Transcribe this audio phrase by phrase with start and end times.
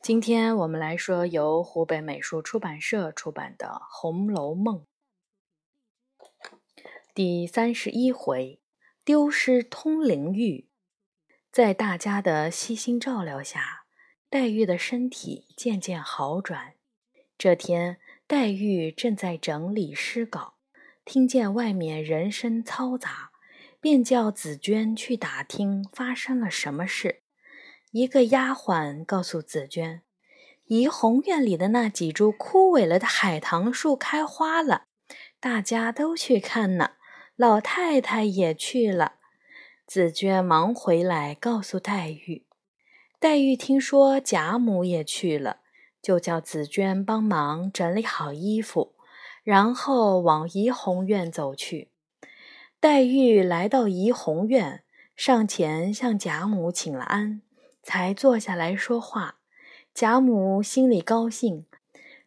[0.00, 4.86] 今天我们来说由湖北美术出版社出版的《红楼梦》
[7.12, 8.60] 第三十一回：
[9.04, 10.68] 丢失通灵玉。
[11.50, 13.84] 在大家的悉心照料下，
[14.30, 16.74] 黛玉的身体渐渐好转。
[17.36, 20.54] 这天，黛玉正在整理诗稿，
[21.04, 23.32] 听见外面人声嘈杂，
[23.80, 27.22] 便叫紫娟去打听发生了什么事。
[27.90, 30.02] 一个丫鬟告诉紫娟，
[30.66, 34.84] 怡红院里的那几株枯萎了的海棠树开花了，
[35.40, 36.92] 大家都去看呢。
[37.34, 39.14] 老太太也去了。
[39.86, 42.44] 紫娟忙回来告诉黛玉。
[43.18, 45.60] 黛玉听说贾母也去了，
[46.02, 48.94] 就叫紫娟帮忙整理好衣服，
[49.42, 51.90] 然后往怡红院走去。
[52.78, 54.84] 黛玉来到怡红院，
[55.16, 57.40] 上前向贾母请了安。
[57.88, 59.36] 才坐下来说话，
[59.94, 61.64] 贾母心里高兴，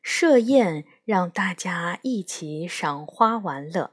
[0.02, 3.91] 设宴让大家一起赏花玩乐。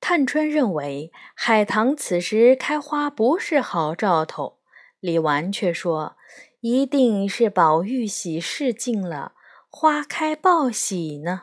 [0.00, 4.58] 探春认为海棠此时开花不是好兆头，
[4.98, 6.16] 李纨却说
[6.58, 9.34] 一定是宝玉喜事近了，
[9.68, 11.42] 花开报喜呢。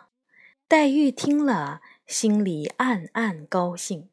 [0.68, 4.10] 黛玉听了，心里暗暗高兴。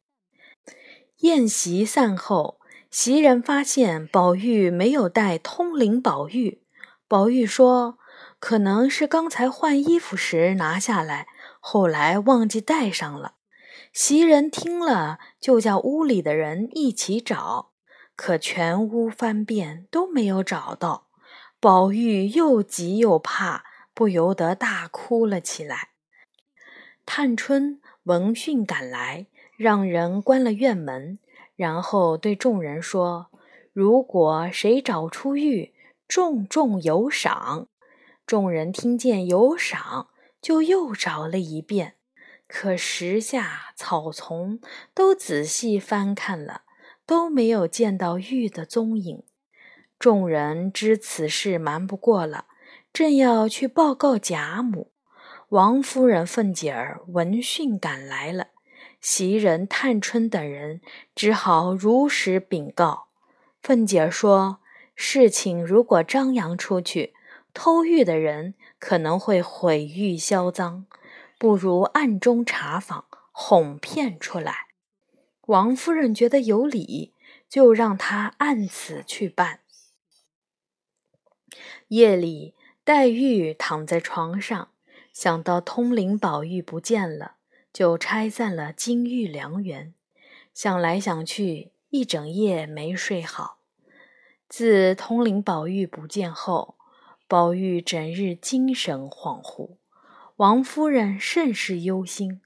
[1.17, 2.61] 宴席散后。
[2.97, 6.61] 袭人发现宝玉没有带通灵宝玉，
[7.09, 7.99] 宝玉说
[8.39, 11.27] ：“可能是刚才换衣服时拿下来，
[11.59, 13.33] 后来忘记带上了。”
[13.91, 17.73] 袭人听了，就叫屋里的人一起找，
[18.15, 21.09] 可全屋翻遍都没有找到。
[21.59, 25.89] 宝玉又急又怕，不由得大哭了起来。
[27.05, 31.19] 探春闻讯赶来，让人关了院门。
[31.55, 33.27] 然后对众人说
[33.71, 35.73] ：“如果谁找出玉，
[36.07, 37.67] 重重有赏。”
[38.25, 40.07] 众人听见有赏，
[40.41, 41.95] 就又找了一遍，
[42.47, 44.59] 可石下草丛
[44.93, 46.63] 都仔细翻看了，
[47.05, 49.23] 都没有见到玉的踪影。
[49.99, 52.45] 众人知此事瞒不过了，
[52.91, 54.91] 正要去报告贾母，
[55.49, 58.47] 王夫人、凤姐儿闻讯赶来了。
[59.07, 60.81] 袭人、探春等人
[61.13, 63.05] 只好如实禀告。
[63.61, 64.57] 凤姐说
[64.97, 67.13] ：“事情如果张扬出去，
[67.53, 70.87] 偷玉的人可能会毁誉销赃，
[71.37, 74.69] 不如暗中查访，哄骗出来。”
[75.45, 77.13] 王夫人觉得有理，
[77.47, 79.59] 就让他按此去办。
[81.89, 84.69] 夜里，黛玉躺在床上，
[85.13, 87.33] 想到通灵宝玉不见了。
[87.75, 89.93] 就拆散了金玉良缘，
[90.53, 93.57] 想来想去，一整夜没睡好。
[94.47, 96.77] 自通灵宝玉不见后，
[97.27, 99.71] 宝玉整日精神恍惚，
[100.37, 102.39] 王夫人甚是忧心。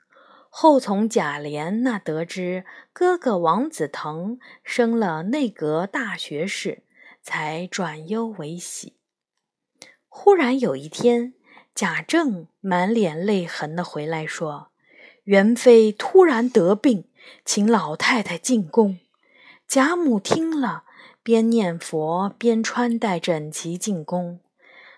[0.50, 6.82] 后从贾琏那得知哥哥王子腾升了内阁大学士，
[7.22, 8.96] 才转忧为喜。
[10.08, 11.36] 忽然有一天，
[11.76, 14.72] 贾政满脸泪痕的回来说。
[15.24, 17.06] 元妃突然得病，
[17.46, 19.00] 请老太太进宫。
[19.68, 20.86] 贾母听了，
[21.22, 24.40] 边念佛边穿戴整齐进宫。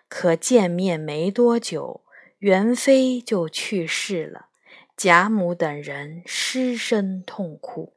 [0.07, 2.01] 可见面没多久，
[2.39, 4.47] 元妃就去世了。
[4.95, 7.93] 贾母等人失声痛哭。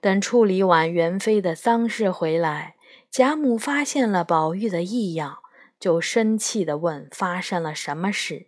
[0.00, 2.76] 等处理完元妃的丧事回来，
[3.10, 5.38] 贾母发现了宝玉的异样，
[5.80, 8.46] 就生气地问：发生了什么事？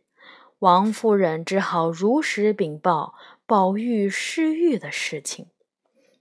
[0.64, 3.12] 王夫人只好如实禀报
[3.44, 5.48] 宝玉失玉的事情，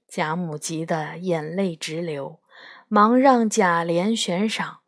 [0.06, 2.42] 贾母急得眼泪直流，
[2.90, 4.80] 忙让贾琏悬赏，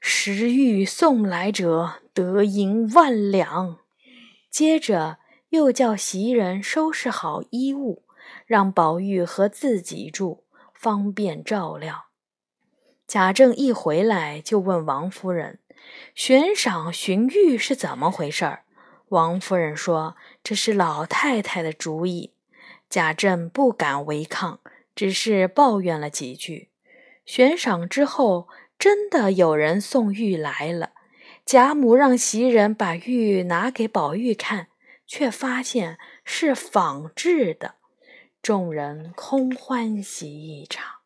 [0.00, 3.78] 拾玉送来者得银万两。
[4.50, 5.16] 接着
[5.48, 8.02] 又叫袭人收拾好衣物，
[8.44, 12.08] 让宝玉和自己住，方便照料。
[13.06, 15.60] 贾政一回来就问王夫人
[16.14, 18.63] ：“悬赏寻玉是怎么回事儿？”
[19.14, 22.32] 王夫人说：“这是老太太的主意。”
[22.90, 24.58] 贾政不敢违抗，
[24.96, 26.70] 只是抱怨了几句。
[27.24, 30.90] 悬赏之后，真的有人送玉来了。
[31.46, 34.68] 贾母让袭人把玉拿给宝玉看，
[35.06, 37.76] 却发现是仿制的。
[38.42, 40.96] 众人空欢喜一场。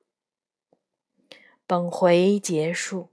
[1.67, 3.11] 本回结束。